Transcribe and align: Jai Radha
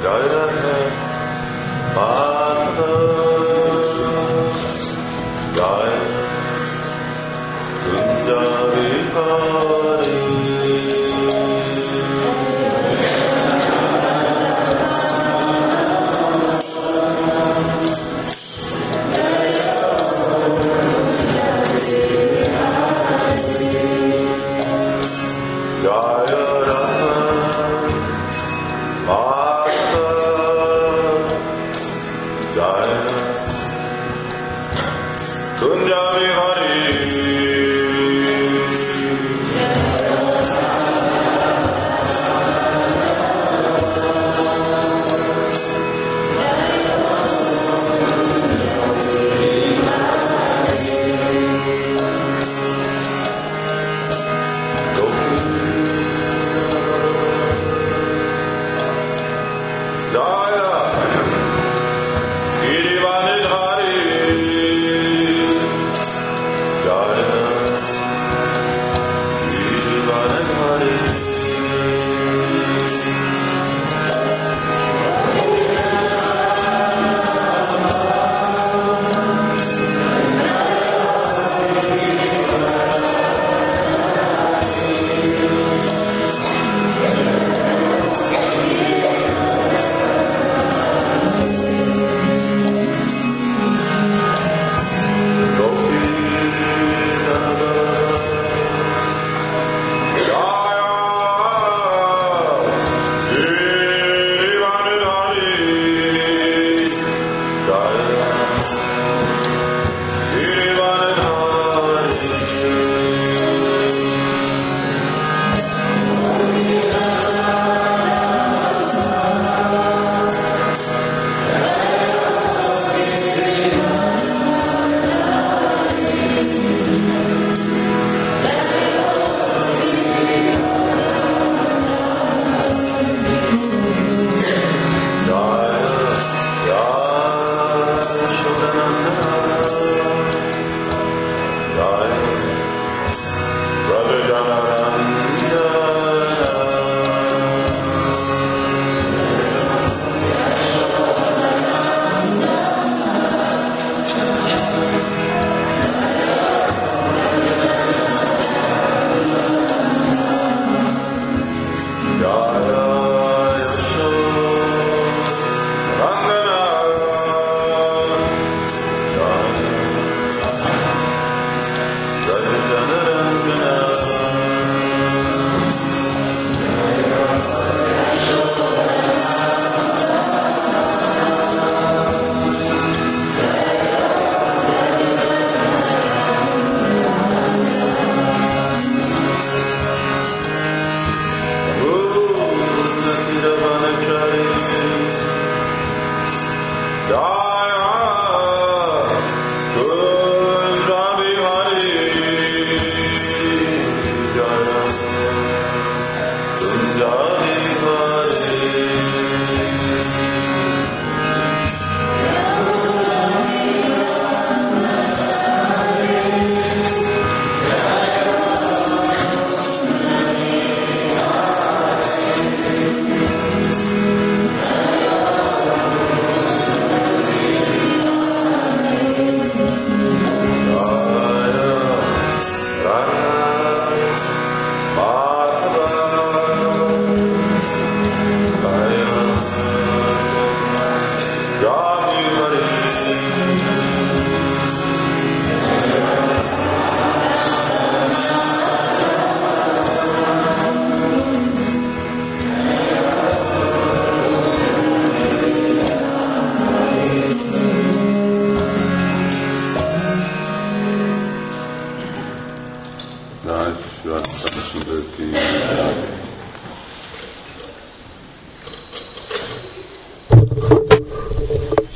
Jai 0.00 0.28
Radha 0.28 0.98